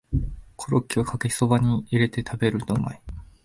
[0.55, 3.01] コロッケをかけそばに入れて食べるとうまい